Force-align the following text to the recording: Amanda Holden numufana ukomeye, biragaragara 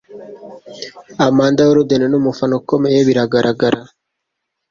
Amanda 1.25 1.61
Holden 1.69 2.03
numufana 2.09 2.53
ukomeye, 2.61 2.97
biragaragara 3.07 3.79